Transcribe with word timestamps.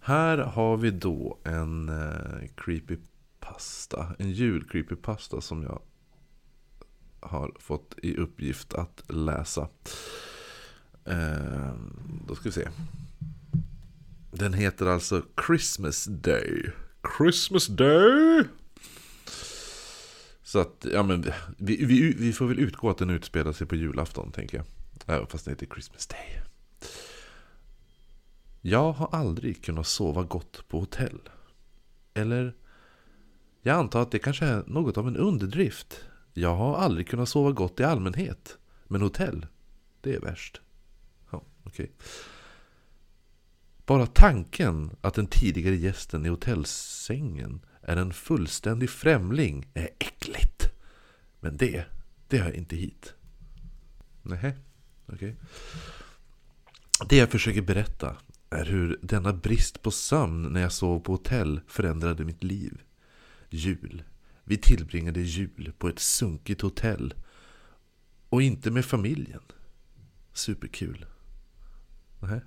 Här 0.00 0.38
har 0.38 0.76
vi 0.76 0.90
då 0.90 1.38
en 1.44 1.88
eh, 1.88 2.48
creepypasta. 2.56 4.14
En 4.18 4.30
jul-creepypasta 4.30 5.40
som 5.40 5.62
jag 5.62 5.82
har 7.20 7.52
fått 7.58 7.94
i 8.02 8.16
uppgift 8.16 8.74
att 8.74 9.02
läsa. 9.08 9.68
Eh, 11.04 11.74
då 12.26 12.34
ska 12.34 12.44
vi 12.44 12.52
se. 12.52 12.68
Den 14.32 14.54
heter 14.54 14.86
alltså 14.86 15.22
Christmas 15.46 16.04
Day. 16.04 16.70
Christmas 17.18 17.66
Day! 17.66 18.44
Så 20.42 20.58
att, 20.58 20.86
ja 20.92 21.02
men 21.02 21.24
vi, 21.58 21.84
vi, 21.84 22.14
vi 22.18 22.32
får 22.32 22.46
väl 22.46 22.58
utgå 22.58 22.90
att 22.90 22.98
den 22.98 23.10
utspelar 23.10 23.52
sig 23.52 23.66
på 23.66 23.76
julafton, 23.76 24.32
tänker 24.32 24.56
jag. 24.56 24.66
Ja, 25.06 25.26
fast 25.26 25.44
den 25.44 25.54
heter 25.54 25.66
Christmas 25.66 26.06
Day. 26.06 26.49
Jag 28.60 28.92
har 28.92 29.08
aldrig 29.12 29.64
kunnat 29.64 29.86
sova 29.86 30.22
gott 30.22 30.68
på 30.68 30.80
hotell. 30.80 31.20
Eller, 32.14 32.54
jag 33.62 33.76
antar 33.76 34.02
att 34.02 34.10
det 34.10 34.18
kanske 34.18 34.44
är 34.46 34.64
något 34.66 34.98
av 34.98 35.08
en 35.08 35.16
underdrift. 35.16 36.04
Jag 36.32 36.54
har 36.54 36.76
aldrig 36.76 37.08
kunnat 37.08 37.28
sova 37.28 37.52
gott 37.52 37.80
i 37.80 37.84
allmänhet. 37.84 38.58
Men 38.86 39.02
hotell, 39.02 39.46
det 40.00 40.14
är 40.14 40.20
värst. 40.20 40.60
Ja, 41.30 41.42
okej. 41.64 41.84
Okay. 41.84 41.88
Bara 43.86 44.06
tanken 44.06 44.96
att 45.00 45.14
den 45.14 45.26
tidigare 45.26 45.76
gästen 45.76 46.26
i 46.26 46.28
hotellsängen 46.28 47.60
är 47.82 47.96
en 47.96 48.12
fullständig 48.12 48.90
främling 48.90 49.66
är 49.74 49.88
äckligt. 49.98 50.70
Men 51.40 51.56
det, 51.56 51.84
det 52.28 52.38
hör 52.38 52.52
inte 52.52 52.76
hit. 52.76 53.14
Nej, 54.22 54.38
okej. 54.38 54.56
Okay. 55.06 55.34
Det 57.08 57.16
jag 57.16 57.30
försöker 57.30 57.62
berätta 57.62 58.16
är 58.50 58.64
hur 58.64 58.98
denna 59.02 59.32
brist 59.32 59.82
på 59.82 59.90
sömn 59.90 60.42
när 60.42 60.60
jag 60.60 60.72
sov 60.72 61.00
på 61.00 61.12
hotell 61.12 61.60
förändrade 61.66 62.24
mitt 62.24 62.44
liv. 62.44 62.82
Jul. 63.50 64.04
Vi 64.44 64.56
tillbringade 64.56 65.20
jul 65.20 65.72
på 65.78 65.88
ett 65.88 65.98
sunkigt 65.98 66.60
hotell. 66.60 67.14
Och 68.28 68.42
inte 68.42 68.70
med 68.70 68.84
familjen. 68.84 69.42
Superkul. 70.32 71.06
Nej. 72.20 72.40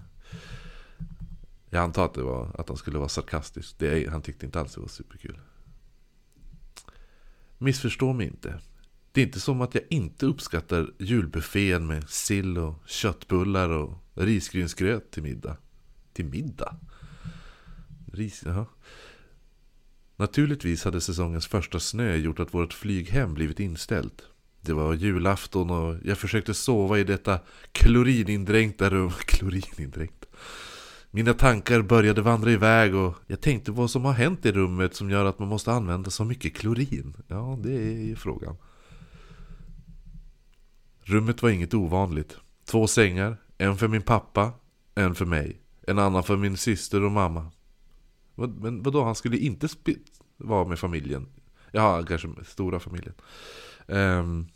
Jag 1.69 1.83
antar 1.83 2.05
att, 2.05 2.13
det 2.13 2.23
var, 2.23 2.55
att 2.59 2.69
han 2.69 2.77
skulle 2.77 2.97
vara 2.97 3.09
sarkastisk. 3.09 3.75
Det, 3.77 4.09
han 4.09 4.21
tyckte 4.21 4.45
inte 4.45 4.59
alls 4.59 4.73
det 4.75 4.81
var 4.81 4.87
superkul. 4.87 5.39
Missförstå 7.57 8.13
mig 8.13 8.27
inte. 8.27 8.59
Det 9.11 9.21
är 9.21 9.25
inte 9.25 9.39
som 9.39 9.61
att 9.61 9.75
jag 9.75 9.83
inte 9.89 10.25
uppskattar 10.25 10.93
julbuffén 10.99 11.87
med 11.87 12.09
sill 12.09 12.57
och 12.57 12.75
köttbullar 12.85 13.69
och 13.69 13.97
risgrynsgröt 14.13 15.11
till 15.11 15.23
middag. 15.23 15.57
Till 16.13 16.25
middag? 16.25 16.75
Ris, 18.13 18.43
jaha. 18.45 18.65
Naturligtvis 20.15 20.83
hade 20.83 21.01
säsongens 21.01 21.47
första 21.47 21.79
snö 21.79 22.15
gjort 22.15 22.39
att 22.39 22.53
vårt 22.53 22.73
flyghem 22.73 23.33
blivit 23.33 23.59
inställt. 23.59 24.21
Det 24.61 24.73
var 24.73 24.93
julafton 24.93 25.69
och 25.69 25.97
jag 26.03 26.17
försökte 26.17 26.53
sova 26.53 26.99
i 26.99 27.03
detta 27.03 27.39
klorinindränkta 27.71 28.89
rum. 28.89 29.11
Klorinindränkt. 29.25 30.25
Mina 31.11 31.33
tankar 31.33 31.81
började 31.81 32.21
vandra 32.21 32.51
iväg 32.51 32.95
och 32.95 33.15
jag 33.27 33.41
tänkte 33.41 33.71
vad 33.71 33.89
som 33.89 34.05
har 34.05 34.13
hänt 34.13 34.45
i 34.45 34.51
rummet 34.51 34.95
som 34.95 35.09
gör 35.09 35.25
att 35.25 35.39
man 35.39 35.47
måste 35.47 35.71
använda 35.71 36.09
så 36.09 36.25
mycket 36.25 36.55
klorin. 36.55 37.13
Ja, 37.27 37.59
det 37.63 37.73
är 37.73 38.03
ju 38.03 38.15
frågan. 38.15 38.55
Rummet 41.01 41.41
var 41.41 41.49
inget 41.49 41.73
ovanligt. 41.73 42.37
Två 42.65 42.87
sängar, 42.87 43.37
en 43.57 43.77
för 43.77 43.87
min 43.87 44.01
pappa, 44.01 44.51
en 44.95 45.15
för 45.15 45.25
mig. 45.25 45.62
En 45.87 45.99
annan 45.99 46.23
för 46.23 46.37
min 46.37 46.57
syster 46.57 47.03
och 47.03 47.11
mamma. 47.11 47.51
Men 48.35 48.83
vadå, 48.83 49.03
han 49.03 49.15
skulle 49.15 49.37
inte 49.37 49.67
vara 50.37 50.67
med 50.67 50.79
familjen? 50.79 51.27
Ja, 51.71 52.03
kanske 52.03 52.27
med 52.27 52.47
stora 52.47 52.79
familjen. 52.79 53.13
Um, 53.87 54.47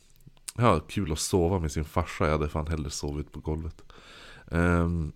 ja, 0.55 0.79
kul 0.79 1.11
att 1.11 1.19
sova 1.19 1.59
med 1.59 1.71
sin 1.71 1.85
farsa. 1.85 2.25
Jag 2.25 2.31
hade 2.31 2.49
fan 2.49 2.67
hellre 2.67 2.89
sovit 2.89 3.31
på 3.31 3.39
golvet. 3.39 3.81
Um, 4.45 5.11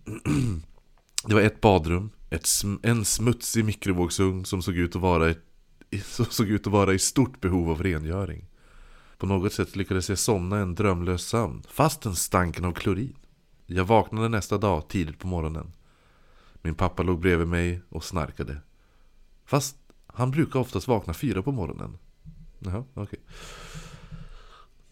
det 1.27 1.33
var 1.33 1.41
ett 1.41 1.61
badrum, 1.61 2.09
ett 2.29 2.45
sm 2.45 2.75
en 2.83 3.05
smutsig 3.05 3.66
mikrovågsugn 3.66 4.45
som 4.45 4.61
såg 4.61 4.75
ut 4.75 4.95
att 4.95 5.01
vara 5.01 5.29
ett, 5.29 5.43
som 6.05 6.25
såg 6.25 6.47
ut 6.47 6.67
att 6.67 6.73
vara 6.73 6.93
i 6.93 6.99
stort 6.99 7.41
behov 7.41 7.69
av 7.69 7.83
rengöring. 7.83 8.45
På 9.17 9.25
något 9.25 9.53
sätt 9.53 9.75
lyckades 9.75 10.09
jag 10.09 10.19
somna 10.19 10.57
en 10.57 10.75
drömlös 10.75 11.22
sömn, 11.22 11.63
fastän 11.69 12.16
stanken 12.16 12.66
av 12.66 12.72
klorin. 12.72 13.16
Jag 13.66 13.85
vaknade 13.85 14.29
nästa 14.29 14.57
dag 14.57 14.88
tidigt 14.89 15.19
på 15.19 15.28
morgonen. 15.28 15.72
Min 16.61 16.75
pappa 16.75 17.03
låg 17.03 17.19
bredvid 17.19 17.47
mig 17.47 17.81
och 17.89 18.03
snarkade. 18.03 18.57
Fast 19.45 19.77
han 20.07 20.31
brukar 20.31 20.59
oftast 20.59 20.88
vakna 20.88 21.13
fyra 21.13 21.41
på 21.41 21.51
morgonen. 21.51 21.97
Jaha, 22.59 22.83
okej. 22.94 23.03
Okay. 23.03 23.19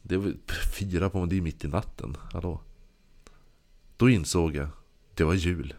Det 0.01 0.17
var 0.17 0.33
fyra 0.79 1.09
på 1.09 1.17
morgonen, 1.17 1.29
det 1.29 1.37
är 1.37 1.41
mitt 1.41 1.63
i 1.63 1.67
natten. 1.67 2.17
Hallå? 2.33 2.61
Då 3.97 4.09
insåg 4.09 4.55
jag, 4.55 4.67
det 5.15 5.23
var 5.23 5.33
jul. 5.33 5.73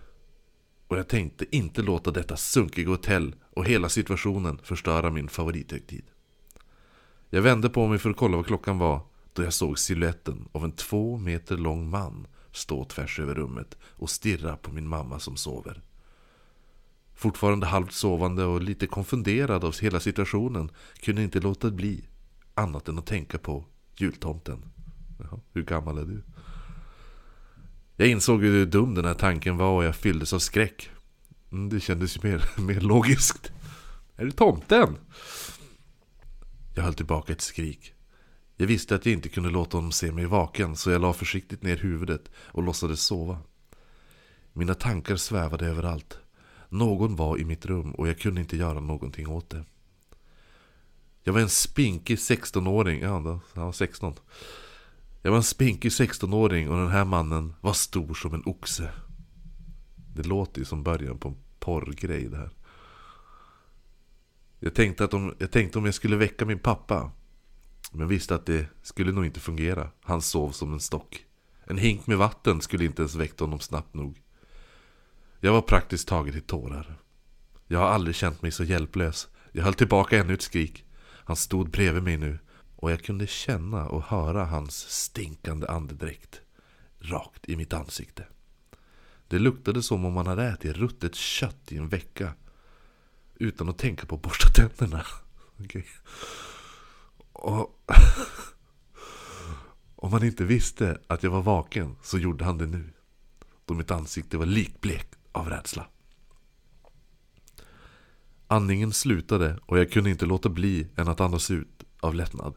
Och 0.88 0.98
jag 0.98 1.08
tänkte 1.08 1.56
inte 1.56 1.82
låta 1.82 2.10
detta 2.10 2.36
sunkiga 2.36 2.88
hotell 2.88 3.34
och 3.50 3.66
hela 3.66 3.88
situationen 3.88 4.58
förstöra 4.62 5.10
min 5.10 5.28
favorithögtid. 5.28 6.04
Jag 7.30 7.42
vände 7.42 7.68
på 7.68 7.88
mig 7.88 7.98
för 7.98 8.10
att 8.10 8.16
kolla 8.16 8.36
vad 8.36 8.46
klockan 8.46 8.78
var 8.78 9.00
då 9.32 9.42
jag 9.42 9.52
såg 9.52 9.78
siluetten 9.78 10.48
av 10.52 10.64
en 10.64 10.72
två 10.72 11.18
meter 11.18 11.56
lång 11.56 11.90
man 11.90 12.26
stå 12.52 12.84
tvärs 12.84 13.20
över 13.20 13.34
rummet 13.34 13.76
och 13.82 14.10
stirra 14.10 14.56
på 14.56 14.72
min 14.72 14.88
mamma 14.88 15.18
som 15.18 15.36
sover. 15.36 15.82
Fortfarande 17.14 17.66
halvt 17.66 17.92
sovande 17.92 18.44
och 18.44 18.62
lite 18.62 18.86
konfunderad 18.86 19.64
av 19.64 19.80
hela 19.80 20.00
situationen 20.00 20.70
kunde 21.00 21.22
inte 21.22 21.40
låta 21.40 21.70
bli 21.70 22.04
annat 22.54 22.88
än 22.88 22.98
att 22.98 23.06
tänka 23.06 23.38
på 23.38 23.64
jultomten. 23.96 24.64
Jaha, 25.18 25.40
hur 25.52 25.62
gammal 25.62 25.98
är 25.98 26.04
du? 26.04 26.22
Jag 27.96 28.08
insåg 28.08 28.42
hur 28.42 28.66
dum 28.66 28.94
den 28.94 29.04
här 29.04 29.14
tanken 29.14 29.56
var 29.56 29.76
och 29.76 29.84
jag 29.84 29.96
fylldes 29.96 30.32
av 30.32 30.38
skräck. 30.38 30.90
Mm, 31.52 31.68
det 31.68 31.80
kändes 31.80 32.16
ju 32.16 32.20
mer, 32.22 32.50
mer 32.60 32.80
logiskt. 32.80 33.52
Är 34.16 34.24
det 34.24 34.32
tomten? 34.32 34.96
Jag 36.74 36.82
höll 36.82 36.94
tillbaka 36.94 37.32
ett 37.32 37.40
skrik. 37.40 37.94
Jag 38.60 38.66
visste 38.66 38.94
att 38.94 39.06
jag 39.06 39.12
inte 39.12 39.28
kunde 39.28 39.50
låta 39.50 39.76
honom 39.76 39.92
se 39.92 40.12
mig 40.12 40.26
vaken 40.26 40.76
så 40.76 40.90
jag 40.90 41.00
la 41.00 41.12
försiktigt 41.12 41.62
ner 41.62 41.76
huvudet 41.76 42.30
och 42.34 42.62
låtsades 42.62 43.00
sova. 43.00 43.38
Mina 44.52 44.74
tankar 44.74 45.16
svävade 45.16 45.66
överallt. 45.66 46.18
Någon 46.68 47.16
var 47.16 47.38
i 47.38 47.44
mitt 47.44 47.66
rum 47.66 47.92
och 47.92 48.08
jag 48.08 48.18
kunde 48.18 48.40
inte 48.40 48.56
göra 48.56 48.80
någonting 48.80 49.28
åt 49.28 49.50
det. 49.50 49.64
Jag 51.22 51.32
var 51.32 51.40
en 51.40 51.48
spinkig 51.48 52.16
16-åring, 52.16 53.00
ja, 53.00 53.12
han 53.54 53.64
var 53.64 53.72
16. 53.72 54.14
Jag 55.22 55.30
var 55.30 55.38
en 55.38 55.42
spinkig 55.42 55.88
16-åring 55.88 56.70
och 56.70 56.76
den 56.76 56.90
här 56.90 57.04
mannen 57.04 57.54
var 57.60 57.72
stor 57.72 58.14
som 58.14 58.34
en 58.34 58.42
oxe. 58.46 58.90
Det 60.14 60.26
låter 60.26 60.58
ju 60.58 60.64
som 60.64 60.82
början 60.82 61.18
på 61.18 61.28
en 61.28 61.36
porrgrej 61.58 62.28
det 62.28 62.36
här. 62.36 62.50
Jag 64.58 64.74
tänkte, 64.74 65.04
att 65.04 65.14
om, 65.14 65.34
jag 65.38 65.50
tänkte 65.50 65.78
om 65.78 65.84
jag 65.84 65.94
skulle 65.94 66.16
väcka 66.16 66.44
min 66.44 66.58
pappa. 66.58 67.10
Men 67.90 68.08
visste 68.08 68.34
att 68.34 68.46
det 68.46 68.66
skulle 68.82 69.12
nog 69.12 69.26
inte 69.26 69.40
fungera. 69.40 69.90
Han 70.02 70.22
sov 70.22 70.50
som 70.50 70.72
en 70.72 70.80
stock. 70.80 71.24
En 71.64 71.78
hink 71.78 72.06
med 72.06 72.18
vatten 72.18 72.60
skulle 72.60 72.84
inte 72.84 73.02
ens 73.02 73.14
väckt 73.14 73.40
honom 73.40 73.60
snabbt 73.60 73.94
nog. 73.94 74.22
Jag 75.40 75.52
var 75.52 75.62
praktiskt 75.62 76.08
taget 76.08 76.34
i 76.34 76.40
tårar. 76.40 76.98
Jag 77.66 77.78
har 77.78 77.86
aldrig 77.86 78.16
känt 78.16 78.42
mig 78.42 78.50
så 78.50 78.64
hjälplös. 78.64 79.28
Jag 79.52 79.64
höll 79.64 79.74
tillbaka 79.74 80.18
ännu 80.18 80.34
ett 80.34 80.42
skrik. 80.42 80.84
Han 81.24 81.36
stod 81.36 81.70
bredvid 81.70 82.02
mig 82.02 82.16
nu 82.16 82.38
och 82.76 82.92
jag 82.92 83.02
kunde 83.02 83.26
känna 83.26 83.88
och 83.88 84.02
höra 84.02 84.44
hans 84.44 84.76
stinkande 84.76 85.66
andedräkt 85.66 86.40
rakt 87.00 87.48
i 87.48 87.56
mitt 87.56 87.72
ansikte. 87.72 88.26
Det 89.28 89.38
luktade 89.38 89.82
som 89.82 90.04
om 90.04 90.12
man 90.12 90.26
hade 90.26 90.44
ätit 90.44 90.76
ruttet 90.76 91.14
kött 91.14 91.72
i 91.72 91.76
en 91.76 91.88
vecka 91.88 92.32
utan 93.34 93.68
att 93.68 93.78
tänka 93.78 94.06
på 94.06 94.14
att 94.14 94.22
borsta 94.22 94.48
tänderna. 94.48 95.04
Okay. 95.64 95.82
Och 97.40 97.80
om 99.96 100.12
han 100.12 100.24
inte 100.24 100.44
visste 100.44 100.98
att 101.06 101.22
jag 101.22 101.30
var 101.30 101.42
vaken 101.42 101.96
så 102.02 102.18
gjorde 102.18 102.44
han 102.44 102.58
det 102.58 102.66
nu. 102.66 102.92
Då 103.64 103.74
mitt 103.74 103.90
ansikte 103.90 104.38
var 104.38 104.46
likblekt 104.46 105.18
av 105.32 105.48
rädsla. 105.48 105.86
Andningen 108.46 108.92
slutade 108.92 109.58
och 109.66 109.78
jag 109.78 109.92
kunde 109.92 110.10
inte 110.10 110.26
låta 110.26 110.48
bli 110.48 110.88
än 110.96 111.08
att 111.08 111.20
andas 111.20 111.50
ut 111.50 111.84
av 112.00 112.14
lättnad. 112.14 112.54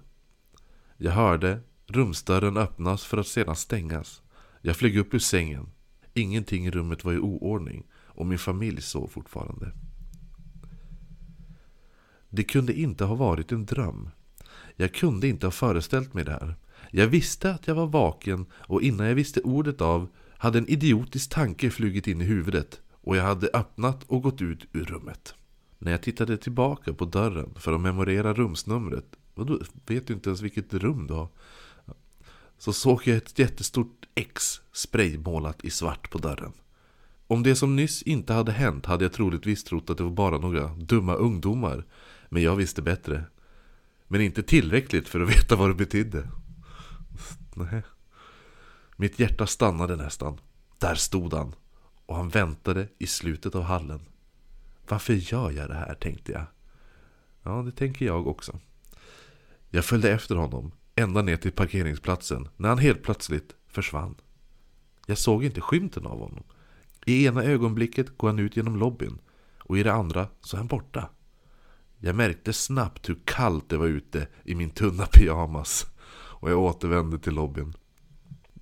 Jag 0.98 1.12
hörde 1.12 1.60
rumsdörren 1.86 2.58
öppnas 2.58 3.06
för 3.06 3.18
att 3.18 3.28
sedan 3.28 3.56
stängas. 3.56 4.22
Jag 4.62 4.78
flög 4.78 4.98
upp 4.98 5.14
ur 5.14 5.20
sängen. 5.20 5.70
Ingenting 6.14 6.66
i 6.66 6.72
rummet 6.72 7.04
var 7.04 7.14
i 7.14 7.18
oordning 7.18 7.88
och 7.94 8.26
min 8.26 8.40
familj 8.40 8.82
sov 8.82 9.08
fortfarande. 9.08 9.72
Det 12.30 12.44
kunde 12.44 12.74
inte 12.74 13.06
ha 13.06 13.16
varit 13.16 13.52
en 13.52 13.66
dröm. 13.66 14.10
Jag 14.76 14.94
kunde 14.94 15.28
inte 15.28 15.48
ha 15.48 15.52
föreställt 15.52 16.14
mig 16.14 16.24
det 16.24 16.32
här. 16.32 16.56
Jag 16.92 17.08
visste 17.08 17.52
att 17.52 17.68
jag 17.68 17.76
var 17.76 17.88
vaken 17.88 18.46
och 18.54 18.82
innan 18.82 19.08
jag 19.08 19.16
visste 19.16 19.42
ordet 19.42 19.82
av 19.82 20.08
hade 20.38 20.58
en 20.58 20.70
idiotisk 20.70 21.30
tanke 21.30 21.70
flugit 21.70 22.08
in 22.08 22.22
i 22.22 22.24
huvudet 22.24 22.82
och 22.92 23.18
jag 23.18 23.24
hade 23.24 23.50
öppnat 23.54 24.04
och 24.04 24.24
gått 24.24 24.42
ut 24.42 24.66
ur 24.74 24.86
rummet. 24.86 25.36
När 25.80 25.92
jag 25.92 26.02
tittade 26.02 26.38
tillbaka 26.38 26.94
på 26.94 27.06
dörren 27.06 27.54
för 27.56 27.74
att 27.74 27.82
memorera 27.82 28.34
rumsnumret, 28.34 29.06
vadå, 29.36 29.60
vet 29.86 30.08
du 30.08 30.14
inte 30.14 30.30
ens 30.30 30.42
vilket 30.42 30.74
rum 30.74 31.08
du 31.08 31.14
har? 31.14 31.28
Så 32.58 32.74
såg 32.74 33.02
jag 33.08 33.18
ett 33.18 33.40
jättestort 33.40 34.06
X 34.16 34.62
spraymålat 34.74 35.64
i 35.64 35.70
svart 35.70 36.12
på 36.12 36.18
dörren. 36.18 36.54
Om 37.28 37.44
det 37.44 37.56
som 37.56 37.76
nyss 37.76 38.02
inte 38.02 38.34
hade 38.34 38.52
hänt 38.52 38.86
hade 38.86 39.06
jag 39.06 39.14
troligtvis 39.14 39.64
trott 39.64 39.90
att 39.90 39.98
det 39.98 40.04
var 40.04 40.12
bara 40.12 40.38
några 40.38 40.68
dumma 40.68 41.14
ungdomar. 41.14 41.86
Men 42.30 42.44
jag 42.44 42.56
visste 42.56 42.82
bättre. 42.82 43.24
Men 44.14 44.22
inte 44.22 44.44
tillräckligt 44.44 45.10
för 45.10 45.20
att 45.20 45.30
veta 45.30 45.56
vad 45.56 45.70
det 45.70 45.76
betydde. 45.76 46.28
Nej. 47.54 47.82
Mitt 48.98 49.20
hjärta 49.20 49.48
stannade 49.48 49.96
nästan. 49.96 50.40
Där 50.80 50.96
stod 50.96 51.34
han. 51.34 51.56
Och 52.06 52.16
han 52.16 52.30
väntade 52.30 52.88
i 52.98 53.08
slutet 53.08 53.56
av 53.56 53.64
hallen. 53.64 54.02
Varför 54.88 55.14
gör 55.14 55.52
jag 55.52 55.70
det 55.70 55.76
här, 55.76 55.96
tänkte 55.96 56.32
jag. 56.32 56.46
Ja, 57.44 57.62
det 57.62 57.72
tänker 57.72 58.06
jag 58.06 58.28
också. 58.28 58.60
Jag 59.70 59.86
följde 59.86 60.12
efter 60.12 60.36
honom, 60.36 60.72
ända 60.96 61.22
ner 61.22 61.38
till 61.38 61.52
parkeringsplatsen, 61.52 62.48
när 62.58 62.70
han 62.70 62.78
helt 62.78 63.04
plötsligt 63.04 63.56
försvann. 63.68 64.16
Jag 65.06 65.18
såg 65.18 65.44
inte 65.44 65.62
skymten 65.62 66.06
av 66.06 66.20
honom. 66.20 66.44
I 67.06 67.26
ena 67.26 67.44
ögonblicket 67.44 68.18
går 68.18 68.28
han 68.28 68.40
ut 68.40 68.58
genom 68.58 68.78
lobbyn 68.78 69.20
och 69.58 69.78
i 69.78 69.84
det 69.84 69.94
andra 69.94 70.28
så 70.42 70.56
är 70.56 70.58
han 70.58 70.68
borta. 70.68 71.10
Jag 72.06 72.16
märkte 72.16 72.54
snabbt 72.54 73.10
hur 73.10 73.18
kallt 73.26 73.70
det 73.70 73.78
var 73.78 73.88
ute 73.88 74.28
i 74.44 74.56
min 74.56 74.70
tunna 74.70 75.06
pyjamas 75.14 75.86
och 76.12 76.52
jag 76.52 76.60
återvände 76.60 77.20
till 77.20 77.34
lobbyn. 77.34 77.74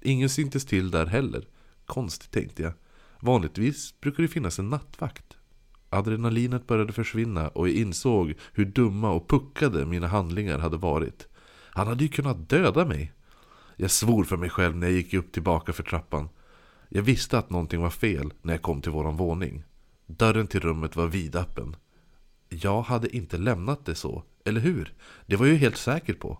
Ingen 0.02 0.30
syntes 0.30 0.66
till 0.66 0.92
där 0.92 1.06
heller. 1.06 1.48
Konstigt 1.86 2.32
tänkte 2.32 2.64
jag. 2.64 2.74
Vanligtvis 3.20 4.00
brukar 4.00 4.24
det 4.24 4.30
finnas 4.30 4.60
en 4.60 4.70
nattvakt. 4.70 5.38
Adrenalinet 5.90 6.68
började 6.68 6.94
försvinna 6.94 7.48
och 7.48 7.70
jag 7.70 7.76
insåg 7.76 8.34
hur 8.54 8.66
dumma 8.66 9.12
och 9.12 9.30
puckade 9.30 9.86
mina 9.86 10.08
handlingar 10.08 10.60
hade 10.60 10.78
varit. 10.78 11.28
Han 11.70 11.88
hade 11.88 12.04
ju 12.04 12.10
kunnat 12.10 12.50
döda 12.50 12.86
mig. 12.86 13.14
Jag 13.76 13.92
svor 13.92 14.24
för 14.24 14.38
mig 14.38 14.50
själv 14.50 14.76
när 14.76 14.88
jag 14.88 14.96
gick 14.96 15.14
upp 15.14 15.32
tillbaka 15.32 15.74
för 15.74 15.84
trappan. 15.84 16.30
Jag 16.90 17.02
visste 17.02 17.38
att 17.38 17.50
någonting 17.50 17.82
var 17.82 17.90
fel 17.90 18.34
när 18.42 18.54
jag 18.54 18.62
kom 18.62 18.82
till 18.82 18.92
våran 18.92 19.18
våning. 19.18 19.64
Dörren 20.08 20.48
till 20.48 20.60
rummet 20.60 20.96
var 20.96 21.08
vidöppen. 21.08 21.76
Jag 22.54 22.82
hade 22.82 23.16
inte 23.16 23.38
lämnat 23.38 23.86
det 23.86 23.96
så, 23.96 24.24
eller 24.46 24.62
hur? 24.62 24.94
Det 25.26 25.36
var 25.36 25.46
jag 25.46 25.54
ju 25.54 25.60
helt 25.60 25.78
säker 25.78 26.14
på. 26.14 26.40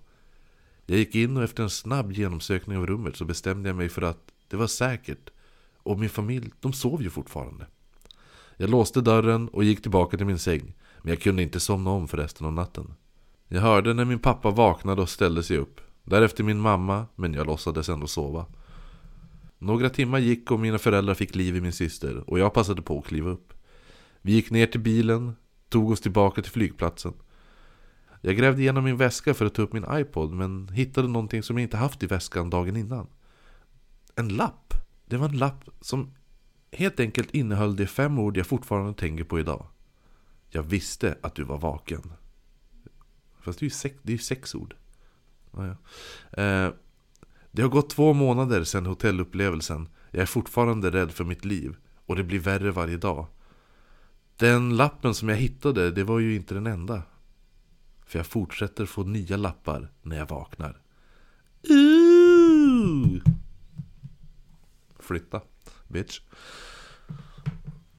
Jag 0.86 0.98
gick 0.98 1.16
in 1.16 1.38
och 1.38 1.44
efter 1.44 1.64
en 1.64 1.70
snabb 1.70 2.12
genomsökning 2.12 2.78
av 2.78 2.88
rummet 2.88 3.16
så 3.16 3.26
bestämde 3.26 3.70
jag 3.70 3.76
mig 3.76 3.90
för 3.90 4.02
att 4.02 4.32
det 4.48 4.58
var 4.58 4.68
säkert. 4.68 5.30
Och 5.78 6.00
min 6.00 6.10
familj, 6.10 6.52
de 6.60 6.74
sov 6.74 7.04
ju 7.04 7.10
fortfarande. 7.10 7.66
Jag 8.58 8.70
låste 8.70 9.02
dörren 9.02 9.48
och 9.48 9.64
gick 9.64 9.82
tillbaka 9.82 10.18
till 10.18 10.26
min 10.26 10.40
säng. 10.40 10.74
Men 11.02 11.10
jag 11.10 11.22
kunde 11.22 11.44
inte 11.44 11.60
somna 11.60 11.90
om 11.90 12.08
för 12.08 12.18
resten 12.18 12.48
av 12.48 12.54
natten. 12.54 12.94
Jag 13.48 13.62
hörde 13.62 13.94
när 13.94 14.06
min 14.06 14.20
pappa 14.20 14.52
vaknade 14.52 15.02
och 15.02 15.10
ställde 15.10 15.44
sig 15.44 15.58
upp. 15.58 15.82
Därefter 16.04 16.44
min 16.44 16.60
mamma, 16.60 17.06
men 17.16 17.34
jag 17.34 17.48
låtsades 17.48 17.90
ändå 17.90 18.08
sova. 18.08 18.46
Några 19.58 19.90
timmar 19.90 20.20
gick 20.20 20.52
och 20.52 20.60
mina 20.60 20.78
föräldrar 20.78 21.14
fick 21.14 21.36
liv 21.36 21.56
i 21.56 21.62
min 21.62 21.74
syster 21.74 22.30
och 22.30 22.40
jag 22.40 22.54
passade 22.54 22.82
på 22.82 23.00
att 23.00 23.06
kliva 23.06 23.30
upp. 23.30 23.54
Vi 24.22 24.32
gick 24.32 24.52
ner 24.52 24.68
till 24.68 24.80
bilen, 24.80 25.36
tog 25.72 25.92
oss 25.92 26.02
tillbaka 26.02 26.42
till 26.42 26.52
flygplatsen. 26.52 27.14
Jag 28.22 28.38
grävde 28.38 28.62
igenom 28.62 28.84
min 28.84 28.98
väska 28.98 29.34
för 29.34 29.46
att 29.46 29.54
ta 29.54 29.62
upp 29.62 29.74
min 29.74 29.86
iPod 29.92 30.34
men 30.34 30.70
hittade 30.70 31.08
någonting 31.08 31.44
som 31.44 31.58
jag 31.58 31.64
inte 31.64 31.78
haft 31.78 32.04
i 32.04 32.06
väskan 32.06 32.50
dagen 32.50 32.76
innan. 32.76 33.08
En 34.16 34.30
lapp! 34.30 34.74
Det 35.06 35.18
var 35.18 35.30
en 35.30 35.38
lapp 35.38 35.70
som 35.82 36.14
helt 36.72 37.00
enkelt 37.00 37.32
innehöll 37.32 37.76
de 37.76 37.88
fem 37.88 38.20
ord 38.20 38.38
jag 38.38 38.48
fortfarande 38.48 38.94
tänker 38.94 39.24
på 39.24 39.40
idag. 39.40 39.66
Jag 40.50 40.64
visste 40.64 41.18
att 41.22 41.36
du 41.36 41.44
var 41.44 41.58
vaken. 41.58 42.14
Fast 43.40 43.60
det 43.60 43.64
är 43.64 43.68
ju 43.68 43.70
sex, 43.70 43.96
det 44.02 44.14
är 44.14 44.18
sex 44.18 44.56
ord. 44.56 44.76
Ja, 45.52 45.68
ja. 45.68 45.76
eh, 46.44 46.74
det 47.52 47.62
har 47.62 47.70
gått 47.70 47.90
två 47.90 48.14
månader 48.14 48.64
sedan 48.64 48.86
hotellupplevelsen. 48.86 49.90
Jag 50.12 50.22
är 50.22 50.26
fortfarande 50.26 50.92
rädd 50.92 51.12
för 51.12 51.24
mitt 51.24 51.46
liv. 51.46 51.76
Och 52.06 52.16
det 52.16 52.24
blir 52.24 52.40
värre 52.40 52.72
varje 52.72 52.98
dag. 52.98 53.28
Den 54.42 54.78
lappen 54.78 55.14
som 55.14 55.30
jag 55.30 55.36
hittade, 55.36 55.92
det 55.92 56.04
var 56.04 56.20
ju 56.20 56.36
inte 56.36 56.54
den 56.54 56.68
enda. 56.68 57.04
För 58.06 58.20
jag 58.20 58.26
fortsätter 58.26 58.86
få 58.86 59.04
nya 59.04 59.38
lappar 59.38 59.92
när 60.02 60.18
jag 60.18 60.26
vaknar. 60.30 60.82
Ooh! 61.70 63.22
Flytta, 65.00 65.42
bitch. 65.88 66.20